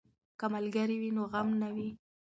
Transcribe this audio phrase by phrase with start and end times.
[0.39, 1.89] که ملګری وي نو غم نه وي.